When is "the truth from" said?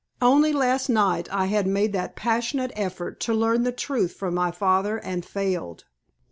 3.61-4.33